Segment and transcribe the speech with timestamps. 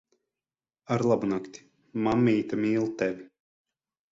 [0.95, 1.63] Arlabunakti.
[2.07, 3.29] Mammīte mīl tevi.